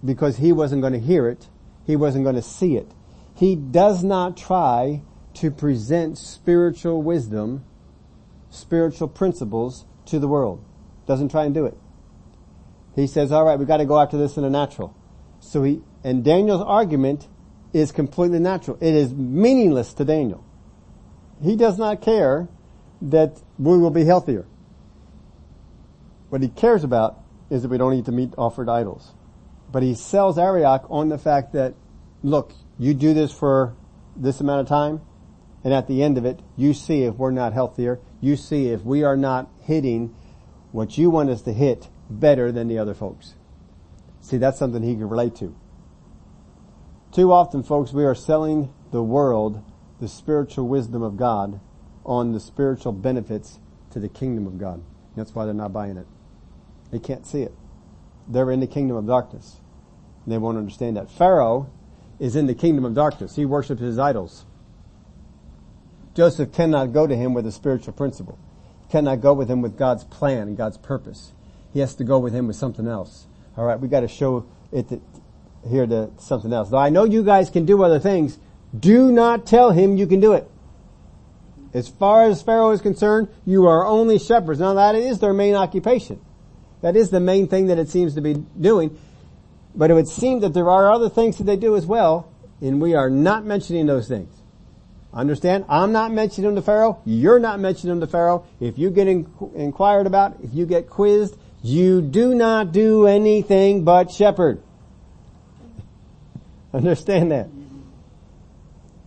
[0.05, 1.49] because he wasn't going to hear it.
[1.85, 2.91] He wasn't going to see it.
[3.35, 5.03] He does not try
[5.35, 7.65] to present spiritual wisdom,
[8.51, 10.65] spiritual principles to the world.
[11.07, 11.77] Doesn't try and do it.
[12.95, 14.95] He says, all right, we got to go after this in a natural.
[15.41, 17.29] So he, and Daniel's argument
[17.73, 18.77] is completely natural.
[18.81, 20.45] It is meaningless to Daniel.
[21.43, 22.49] He does not care
[23.01, 24.47] that we will be healthier.
[26.31, 29.13] What he cares about is that we don't eat the meat offered idols.
[29.71, 31.75] But he sells Arioch on the fact that,
[32.23, 33.77] look, you do this for
[34.17, 35.01] this amount of time,
[35.69, 38.85] and at the end of it, you see if we're not healthier, you see if
[38.85, 40.17] we are not hitting
[40.73, 43.35] what you want us to hit better than the other folks.
[44.23, 45.55] See, that's something he can relate to.
[47.13, 49.63] Too often, folks, we are selling the world
[50.01, 51.61] the spiritual wisdom of God
[52.03, 53.59] on the spiritual benefits
[53.91, 54.83] to the kingdom of God.
[55.17, 56.07] That's why they're not buying it.
[56.91, 57.53] They can't see it.
[58.27, 59.57] They're in the kingdom of darkness.
[60.27, 61.11] They won't understand that.
[61.11, 61.71] Pharaoh
[62.19, 63.37] is in the kingdom of darkness.
[63.37, 64.47] He worships his idols.
[66.19, 68.41] Joseph cannot go to him with a spiritual principle.
[68.83, 71.33] He cannot go with him with God's plan and God's purpose.
[71.73, 73.29] He has to go with him with something else.
[73.57, 75.01] All right, we got to show it to,
[75.71, 76.71] here to something else.
[76.71, 78.37] Though I know you guys can do other things,
[78.77, 80.51] do not tell him you can do it.
[81.73, 84.59] As far as Pharaoh is concerned, you are only shepherds.
[84.59, 86.21] Now that is their main occupation.
[86.81, 88.99] That is the main thing that it seems to be doing.
[89.73, 92.83] But it would seem that there are other things that they do as well, and
[92.83, 94.38] we are not mentioning those things.
[95.13, 95.65] Understand?
[95.69, 97.01] I'm not mentioning them to Pharaoh.
[97.05, 98.45] You're not mentioning them to Pharaoh.
[98.61, 103.85] If you get in, inquired about, if you get quizzed, you do not do anything
[103.85, 104.63] but shepherd.
[106.75, 107.49] Understand that.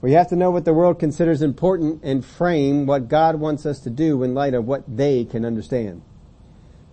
[0.01, 3.81] We have to know what the world considers important and frame what God wants us
[3.81, 6.01] to do in light of what they can understand.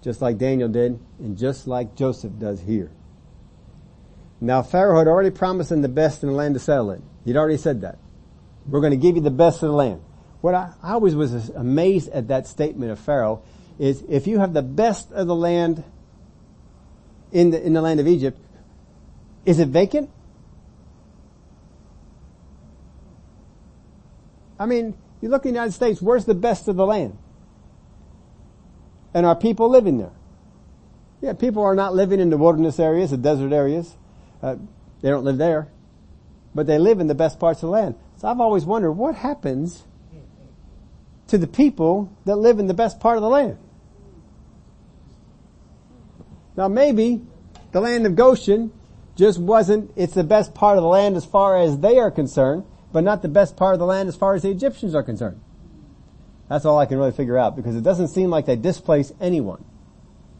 [0.02, 2.90] Just like Daniel did, and just like Joseph does here.
[4.42, 7.02] Now Pharaoh had already promised them the best in the land to settle in.
[7.24, 7.98] He'd already said that.
[8.68, 10.02] We're going to give you the best of the land.
[10.40, 13.42] What I, I always was amazed at that statement of Pharaoh
[13.78, 15.82] is if you have the best of the land
[17.32, 18.38] in the, in the land of Egypt,
[19.44, 20.10] is it vacant?
[24.58, 27.16] I mean, you look in the United States, where's the best of the land?
[29.14, 30.12] And are people living there?
[31.20, 33.96] Yeah, people are not living in the wilderness areas, the desert areas.
[34.42, 34.56] Uh,
[35.00, 35.68] they don't live there.
[36.54, 37.94] But they live in the best parts of the land.
[38.16, 39.84] So I've always wondered what happens
[41.28, 43.58] to the people that live in the best part of the land.
[46.56, 47.22] Now maybe
[47.70, 48.72] the land of Goshen
[49.14, 52.64] just wasn't, it's the best part of the land as far as they are concerned,
[52.92, 55.40] but not the best part of the land as far as the Egyptians are concerned.
[56.48, 59.64] That's all I can really figure out because it doesn't seem like they displace anyone.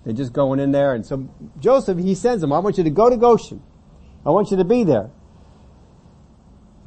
[0.05, 1.29] They're just going in there and so
[1.61, 3.63] Joseph, he sends them, I want you to go to Goshen.
[4.25, 5.11] I want you to be there.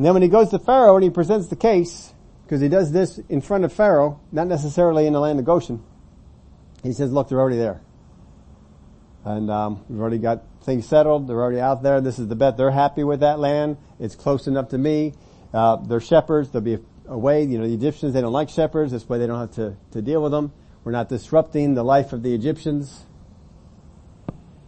[0.02, 2.12] And then when he goes to Pharaoh and he presents the case,
[2.44, 5.80] because he does this in front of Pharaoh, not necessarily in the land of Goshen,
[6.82, 7.82] he says, look, they're already there.
[9.24, 11.28] And um, we've already got things settled.
[11.28, 12.02] They're already out there.
[12.02, 12.58] This is the bet.
[12.58, 13.78] They're happy with that land.
[14.00, 15.14] It's close enough to me.
[15.54, 16.50] Uh, they're shepherds.
[16.50, 18.92] There'll be a, a, way, you know, the Egyptians, they don't like shepherds.
[18.92, 20.52] This way they don't have to, to deal with them.
[20.84, 23.06] We're not disrupting the life of the Egyptians.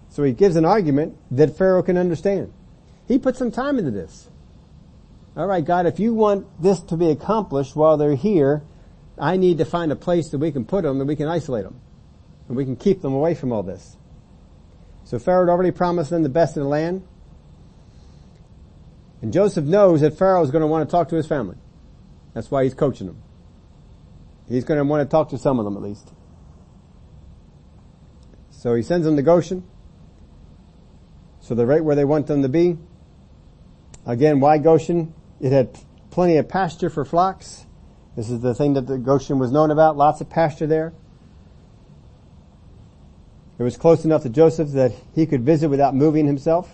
[0.10, 2.54] So he gives an argument that Pharaoh can understand.
[3.08, 4.30] He put some time into this.
[5.36, 8.64] Alright God, if you want this to be accomplished while they're here,
[9.18, 11.64] I need to find a place that we can put them and we can isolate
[11.64, 11.80] them.
[12.48, 13.98] And we can keep them away from all this.
[15.06, 17.08] So Pharaoh had already promised them the best in the land.
[19.22, 21.58] And Joseph knows that Pharaoh is going to want to talk to his family.
[22.34, 23.22] That's why he's coaching them.
[24.50, 26.12] He's going to want to talk to some of them at least.
[28.52, 29.64] So he sends them to Goshen.
[31.40, 32.78] So they're right where they want them to be.
[34.06, 35.14] Again, why Goshen?
[35.44, 35.78] It had
[36.10, 37.66] plenty of pasture for flocks.
[38.16, 40.94] This is the thing that the Goshen was known about, lots of pasture there.
[43.60, 46.74] It was close enough to Joseph that he could visit without moving himself.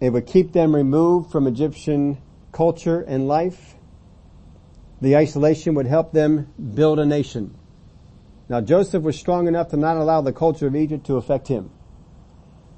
[0.00, 2.16] It would keep them removed from Egyptian
[2.52, 3.74] culture and life.
[5.02, 7.54] The isolation would help them build a nation.
[8.48, 11.70] Now Joseph was strong enough to not allow the culture of Egypt to affect him.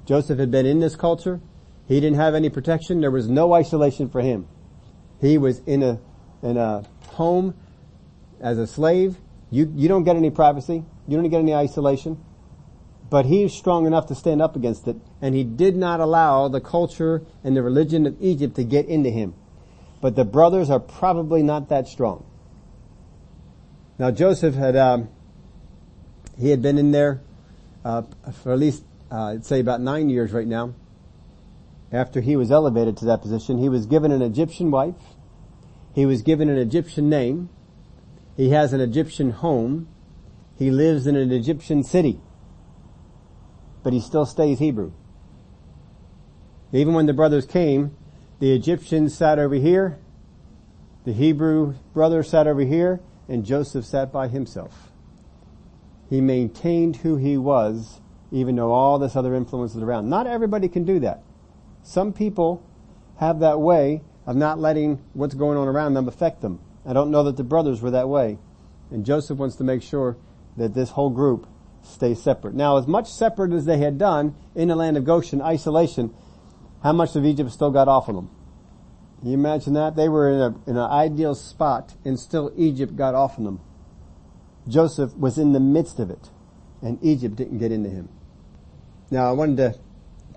[0.05, 1.39] Joseph had been in this culture.
[1.87, 2.99] He didn't have any protection.
[2.99, 4.49] There was no isolation for him.
[5.21, 5.99] He was in a,
[6.41, 7.55] in a home
[8.39, 9.17] as a slave.
[9.49, 10.83] You, you don't get any privacy.
[11.07, 12.23] You don't get any isolation.
[13.09, 14.97] But he's strong enough to stand up against it.
[15.21, 19.09] And he did not allow the culture and the religion of Egypt to get into
[19.09, 19.33] him.
[20.01, 22.25] But the brothers are probably not that strong.
[23.97, 25.09] Now Joseph had, um,
[26.37, 27.21] he had been in there
[27.83, 28.03] uh,
[28.43, 30.73] for at least, uh, I'd say about nine years right now.
[31.91, 35.15] After he was elevated to that position, he was given an Egyptian wife.
[35.93, 37.49] He was given an Egyptian name.
[38.35, 39.87] He has an Egyptian home.
[40.57, 42.19] He lives in an Egyptian city.
[43.83, 44.91] But he still stays Hebrew.
[46.73, 47.95] Even when the brothers came,
[48.39, 49.97] the Egyptians sat over here,
[51.05, 54.91] the Hebrew brothers sat over here, and Joseph sat by himself.
[56.09, 60.09] He maintained who he was, even though all this other influence is around.
[60.09, 61.23] Not everybody can do that.
[61.87, 62.61] Some people
[63.15, 66.59] have that way of not letting what's going on around them affect them.
[66.85, 68.39] I don't know that the brothers were that way.
[68.91, 70.17] And Joseph wants to make sure
[70.57, 71.47] that this whole group
[71.81, 72.55] stays separate.
[72.55, 76.13] Now, as much separate as they had done in the land of Goshen, isolation,
[76.83, 78.31] how much of Egypt still got off of them?
[79.21, 79.95] Can you imagine that?
[79.95, 83.61] They were in, a, in an ideal spot and still Egypt got off of them.
[84.67, 86.31] Joseph was in the midst of it
[86.81, 88.09] and Egypt didn't get into him.
[89.09, 89.79] Now I wanted to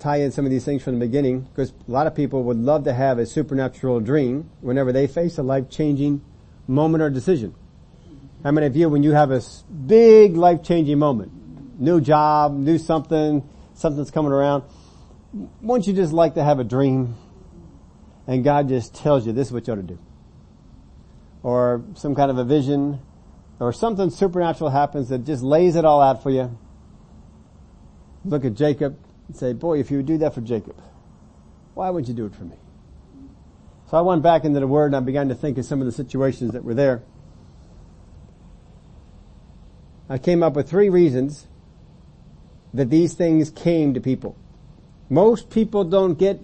[0.01, 2.57] tie in some of these things from the beginning because a lot of people would
[2.57, 6.23] love to have a supernatural dream whenever they face a life-changing
[6.67, 7.55] moment or decision.
[8.43, 9.43] How many of you, when you have a
[9.87, 11.31] big life-changing moment,
[11.79, 14.65] new job, new something, something's coming around,
[15.61, 17.15] wouldn't you just like to have a dream
[18.27, 19.99] and God just tells you this is what you ought to do?
[21.43, 23.01] Or some kind of a vision
[23.59, 26.59] or something supernatural happens that just lays it all out for you.
[28.25, 28.99] Look at Jacob
[29.31, 30.75] and say, boy, if you would do that for Jacob,
[31.75, 32.57] why wouldn't you do it for me?
[33.88, 35.87] So I went back into the Word and I began to think of some of
[35.87, 37.03] the situations that were there.
[40.09, 41.47] I came up with three reasons
[42.75, 44.37] that these things came to people.
[45.09, 46.40] Most people don't get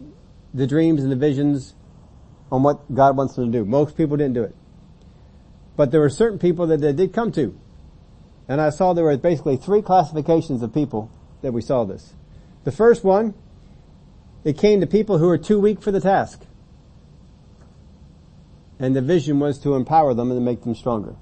[0.55, 1.75] the dreams and the visions
[2.53, 3.65] on what God wants them to do.
[3.65, 4.55] Most people didn't do it.
[5.75, 7.59] But there were certain people that they did come to.
[8.47, 11.11] And I saw there were basically three classifications of people
[11.43, 12.15] that we saw this.
[12.67, 13.33] The first one,
[14.43, 16.41] it came to people who were too weak for the task.
[18.81, 21.15] And the vision was to empower them and to make them stronger.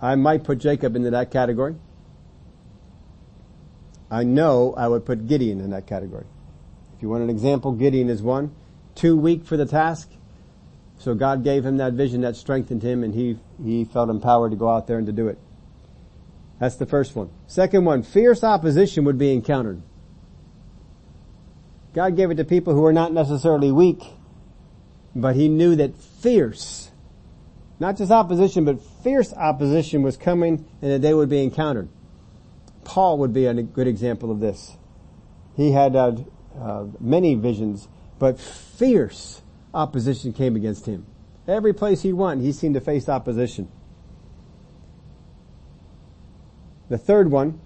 [0.00, 1.74] I might put Jacob into that category.
[4.08, 6.26] I know I would put Gideon in that category.
[6.94, 8.54] If you want an example, Gideon is one.
[8.94, 10.08] Too weak for the task.
[11.00, 14.56] So God gave him that vision that strengthened him and he, he felt empowered to
[14.56, 15.38] go out there and to do it.
[16.60, 17.30] That's the first one.
[17.46, 19.82] Second one, fierce opposition would be encountered.
[21.94, 24.04] God gave it to people who were not necessarily weak,
[25.16, 26.90] but he knew that fierce,
[27.80, 31.88] not just opposition, but fierce opposition was coming and that they would be encountered.
[32.84, 34.76] Paul would be a good example of this.
[35.56, 36.12] He had uh,
[36.58, 39.40] uh, many visions, but fierce
[39.72, 41.06] opposition came against him.
[41.48, 43.70] Every place he went, he seemed to face opposition.
[46.90, 47.60] The third one,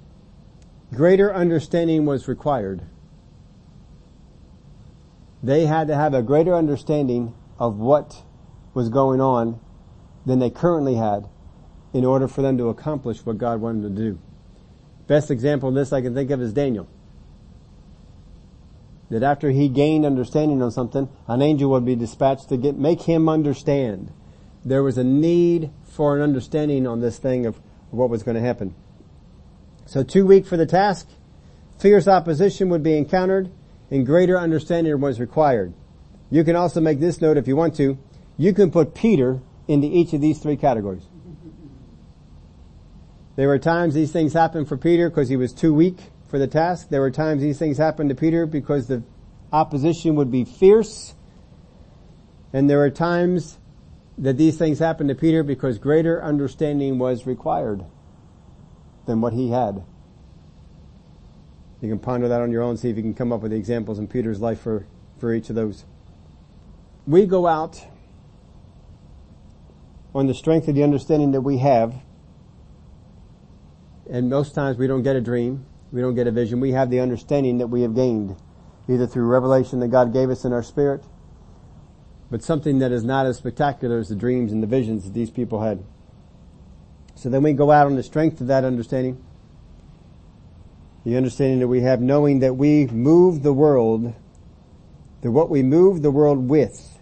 [0.93, 2.83] greater understanding was required.
[5.43, 8.23] They had to have a greater understanding of what
[8.75, 9.59] was going on
[10.25, 11.29] than they currently had
[11.93, 14.19] in order for them to accomplish what God wanted them to do.
[15.07, 16.87] Best example of this I can think of is Daniel
[19.11, 23.03] that after he gained understanding on something, an angel would be dispatched to get, make
[23.03, 24.11] him understand.
[24.65, 27.61] There was a need for an understanding on this thing of
[27.91, 28.75] what was going to happen.
[29.87, 31.09] So too weak for the task,
[31.79, 33.51] fierce opposition would be encountered,
[33.91, 35.75] and greater understanding was required.
[36.31, 37.99] You can also make this note if you want to.
[38.37, 41.05] You can put Peter into each of these three categories.
[43.37, 46.47] There were times these things happened for Peter because he was too weak for the
[46.47, 46.89] task.
[46.89, 49.03] There were times these things happened to Peter because the
[49.53, 51.15] opposition would be fierce.
[52.53, 53.59] And there were times
[54.19, 57.85] that these things happened to Peter because greater understanding was required
[59.07, 59.85] than what he had.
[61.81, 63.59] You can ponder that on your own, see if you can come up with the
[63.59, 64.87] examples in Peter's life for,
[65.19, 65.85] for each of those.
[67.07, 67.85] we go out
[70.15, 71.95] on the strength of the understanding that we have,
[74.09, 76.89] and most times we don't get a dream, we don't get a vision, we have
[76.89, 78.37] the understanding that we have gained,
[78.89, 81.05] either through revelation that God gave us in our spirit,
[82.31, 85.31] but something that is not as spectacular as the dreams and the visions that these
[85.31, 85.85] people had.
[87.15, 89.23] So then we go out on the strength of that understanding,
[91.05, 94.15] the understanding that we have knowing that we move the world,
[95.23, 96.99] that what we move the world with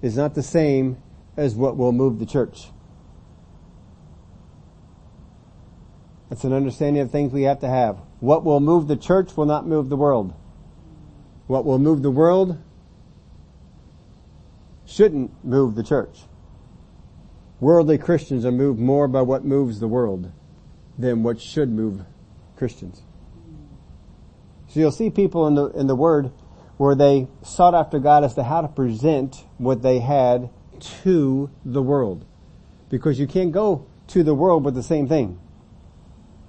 [0.00, 1.02] is not the same
[1.36, 2.68] as what will move the church.
[6.28, 7.98] That's an understanding of things we have to have.
[8.20, 10.34] What will move the church will not move the world.
[11.46, 12.58] What will move the world
[14.84, 16.20] shouldn't move the church.
[17.60, 20.30] Worldly Christians are moved more by what moves the world
[20.98, 22.02] than what should move
[22.56, 23.02] Christians.
[24.68, 26.32] So you'll see people in the, in the Word
[26.76, 30.50] where they sought after God as to how to present what they had
[31.02, 32.26] to the world.
[32.90, 35.40] Because you can't go to the world with the same thing.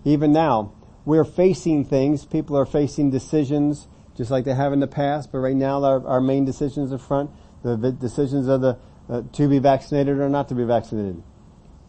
[0.03, 0.73] Even now,
[1.05, 3.87] we're facing things, people are facing decisions
[4.17, 6.97] just like they have in the past, but right now our, our main decisions are
[6.97, 7.29] front,
[7.63, 8.77] the decisions of the,
[9.09, 11.21] uh, to be vaccinated or not to be vaccinated,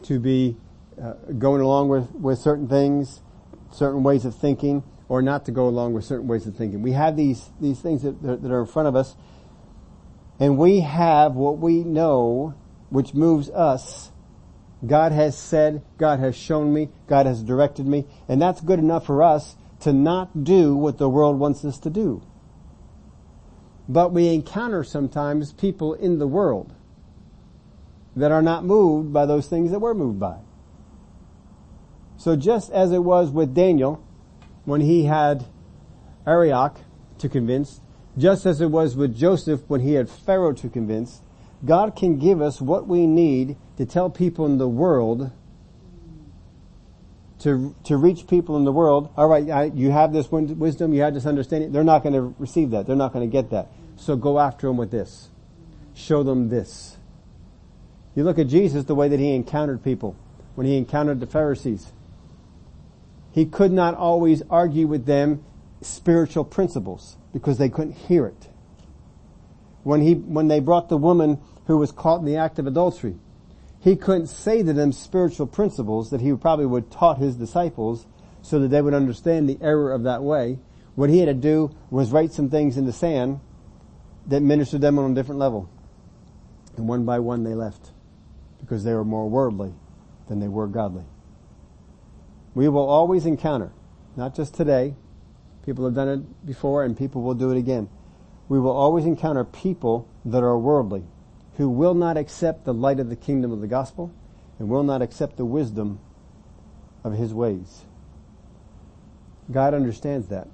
[0.03, 0.57] to be
[1.03, 3.23] uh, going along with, with certain things,
[3.71, 6.83] certain ways of thinking, or not to go along with certain ways of thinking.
[6.83, 9.17] We have these, these things that, that are in front of us,
[10.39, 12.55] and we have what we know,
[12.91, 14.13] which moves us.
[14.87, 19.07] God has said, God has shown me, God has directed me, and that's good enough
[19.07, 22.23] for us to not do what the world wants us to do.
[23.89, 26.75] But we encounter sometimes people in the world
[28.19, 30.39] that are not moved by those things that we're moved by.
[32.17, 34.05] So just as it was with Daniel,
[34.65, 35.47] when he had
[36.27, 36.77] Arioch
[37.19, 37.81] to convince,
[38.19, 41.23] just as it was with Joseph when he had Pharaoh to convince,
[41.65, 45.31] God can give us what we need to tell people in the world
[47.41, 49.11] to to reach people in the world.
[49.17, 51.73] All right, I, you have this wisdom, you have this understanding.
[51.73, 52.87] They're not going to receive that.
[52.87, 53.71] They're not going to get that.
[53.97, 55.31] So go after them with this.
[55.95, 56.98] Show them this.
[58.19, 60.17] You look at Jesus, the way that he encountered people
[60.57, 61.93] when he encountered the Pharisees.
[63.31, 65.45] He could not always argue with them
[65.83, 68.49] spiritual principles because they couldn't hear it.
[69.85, 73.15] When he, when they brought the woman who was caught in the act of adultery,
[73.79, 78.05] he couldn't say to them spiritual principles that he probably would taught his disciples
[78.43, 80.59] so that they would understand the error of that way.
[80.97, 83.39] What he had to do was write some things in the sand
[84.27, 85.71] that ministered them on a different level.
[86.77, 87.93] And one by one they left
[88.61, 89.73] because they were more worldly
[90.29, 91.05] than they were godly.
[92.55, 93.73] We will always encounter,
[94.17, 94.95] not just today,
[95.65, 97.89] people have done it before and people will do it again.
[98.49, 101.05] We will always encounter people that are worldly,
[101.57, 104.13] who will not accept the light of the kingdom of the gospel
[104.59, 106.01] and will not accept the wisdom
[107.05, 107.85] of his ways.
[109.51, 110.49] God understands that.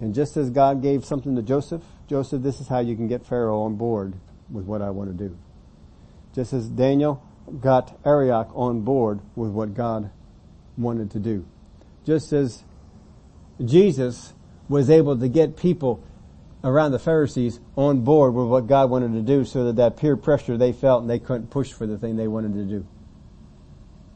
[0.00, 3.24] And just as God gave something to Joseph, Joseph, this is how you can get
[3.24, 4.14] Pharaoh on board
[4.50, 5.38] with what I want to do.
[6.34, 7.22] Just as Daniel
[7.60, 10.10] got Arioch on board with what God
[10.76, 11.46] wanted to do.
[12.04, 12.64] Just as
[13.64, 14.34] Jesus
[14.68, 16.02] was able to get people
[16.64, 20.16] around the Pharisees on board with what God wanted to do so that that peer
[20.16, 22.86] pressure they felt and they couldn't push for the thing they wanted to do.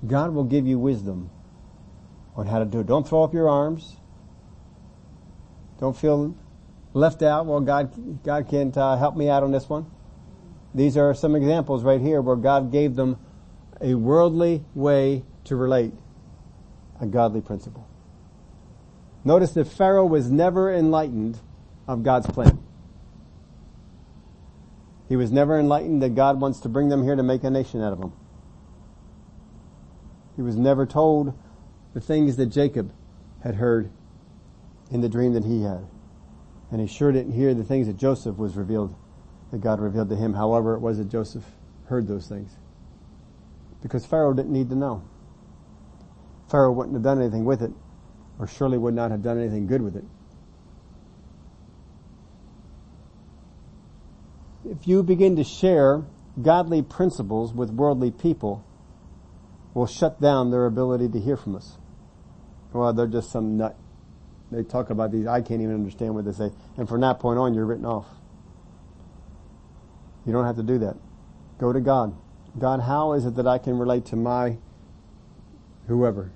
[0.06, 1.30] God will give you wisdom
[2.34, 2.86] on how to do it.
[2.86, 3.96] Don't throw up your arms.
[5.78, 6.34] Don't feel
[6.94, 7.46] left out.
[7.46, 9.90] Well, God, God can't uh, help me out on this one.
[10.74, 13.18] These are some examples right here where God gave them
[13.80, 15.92] a worldly way to relate
[17.00, 17.86] a godly principle.
[19.24, 21.38] Notice that Pharaoh was never enlightened
[21.86, 22.58] of God's plan.
[25.08, 27.82] He was never enlightened that God wants to bring them here to make a nation
[27.82, 28.12] out of them.
[30.36, 31.36] He was never told
[31.94, 32.92] the things that Jacob
[33.42, 33.90] had heard
[34.90, 35.86] in the dream that he had.
[36.70, 38.94] And he sure didn't hear the things that Joseph was revealed
[39.50, 41.44] that God revealed to him, however it was that Joseph
[41.86, 42.56] heard those things.
[43.82, 45.02] Because Pharaoh didn't need to know.
[46.50, 47.72] Pharaoh wouldn't have done anything with it,
[48.38, 50.04] or surely would not have done anything good with it.
[54.64, 56.04] If you begin to share
[56.40, 58.64] godly principles with worldly people,
[59.74, 61.78] will shut down their ability to hear from us.
[62.72, 63.76] Well, they're just some nut.
[64.50, 66.50] They talk about these, I can't even understand what they say.
[66.76, 68.06] And from that point on, you're written off.
[70.28, 70.94] You don't have to do that.
[71.58, 72.14] Go to God.
[72.58, 74.58] God, how is it that I can relate to my
[75.86, 76.30] whoever,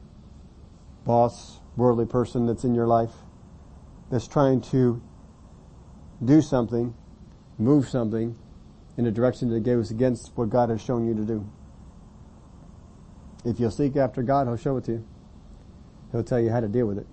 [1.04, 3.12] boss, worldly person that's in your life,
[4.10, 5.02] that's trying to
[6.24, 6.94] do something,
[7.58, 8.34] move something
[8.96, 11.46] in a direction that goes against what God has shown you to do.
[13.44, 15.08] If you'll seek after God, He'll show it to you.
[16.12, 17.06] He'll tell you how to deal with it.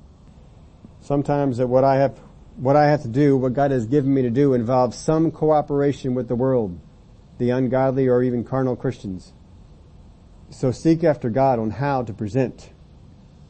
[1.02, 2.18] Sometimes that what I have,
[2.60, 6.14] what I have to do, what God has given me to do involves some cooperation
[6.14, 6.78] with the world,
[7.38, 9.32] the ungodly or even carnal Christians.
[10.50, 12.72] So seek after God on how to present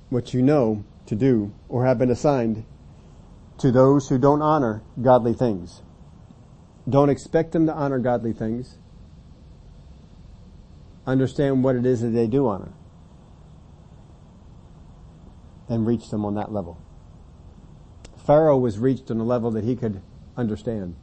[0.09, 2.65] what you know to do or have been assigned
[3.57, 5.81] to those who don't honor godly things.
[6.87, 8.77] Don't expect them to honor godly things.
[11.07, 12.73] Understand what it is that they do honor.
[15.67, 16.79] And reach them on that level.
[18.29, 20.03] Pharaoh was reached on a level that he could
[20.37, 20.95] understand.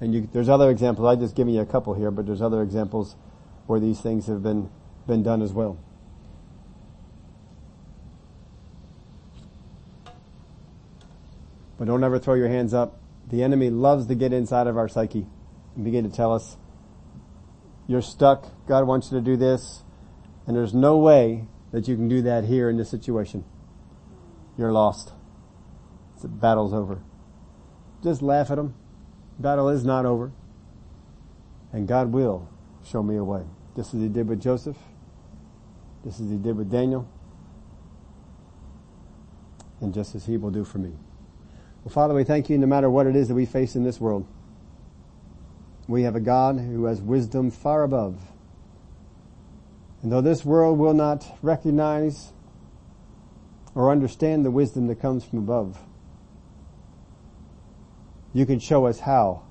[0.00, 1.06] And you, there's other examples.
[1.06, 3.14] I just giving you a couple here, but there's other examples
[3.66, 4.70] where these things have been,
[5.06, 5.76] been done as well.
[11.78, 12.98] But don't ever throw your hands up.
[13.28, 15.26] The enemy loves to get inside of our psyche
[15.74, 16.56] and begin to tell us,
[17.86, 19.82] you're stuck, God wants you to do this,
[20.46, 23.44] and there's no way that you can do that here in this situation.
[24.56, 25.12] You're lost.
[26.20, 27.00] The battle's over.
[28.02, 28.74] Just laugh at them.
[29.38, 30.32] Battle is not over.
[31.72, 32.48] And God will
[32.84, 33.42] show me a way.
[33.74, 34.76] Just as he did with Joseph.
[36.04, 37.08] Just as he did with Daniel.
[39.80, 40.92] And just as he will do for me.
[41.82, 44.00] Well, Father, we thank you no matter what it is that we face in this
[44.00, 44.26] world.
[45.88, 48.20] We have a God who has wisdom far above.
[50.02, 52.31] And though this world will not recognize
[53.74, 55.78] or understand the wisdom that comes from above,
[58.34, 59.42] you can show us how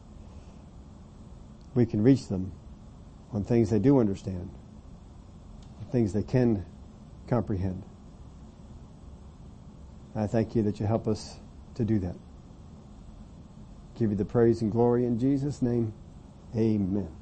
[1.74, 2.52] we can reach them
[3.32, 4.50] on things they do understand,
[5.92, 6.66] things they can
[7.28, 7.84] comprehend.
[10.16, 11.38] I thank you that you help us
[11.76, 12.16] to do that.
[13.98, 15.94] Give you the praise and glory in Jesus' name.
[16.56, 17.21] Amen.